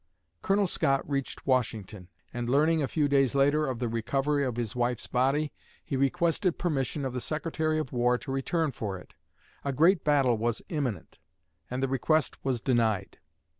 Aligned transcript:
Colonel 0.41 0.65
Scott 0.65 1.07
reached 1.07 1.45
Washington, 1.45 2.07
and 2.33 2.49
learning, 2.49 2.81
a 2.81 2.87
few 2.87 3.07
days 3.07 3.35
later, 3.35 3.67
of 3.67 3.77
the 3.77 3.87
recovery 3.87 4.43
of 4.43 4.55
his 4.55 4.75
wife's 4.75 5.05
body, 5.05 5.53
he 5.85 5.95
requested 5.95 6.57
permission 6.57 7.05
of 7.05 7.13
the 7.13 7.19
Secretary 7.19 7.77
of 7.77 7.91
War 7.93 8.17
to 8.17 8.31
return 8.31 8.71
for 8.71 8.97
it. 8.97 9.13
A 9.63 9.71
great 9.71 10.03
battle 10.03 10.39
was 10.39 10.63
imminent, 10.69 11.19
and 11.69 11.83
the 11.83 11.87
request 11.87 12.43
was 12.43 12.59
denied. 12.59 13.19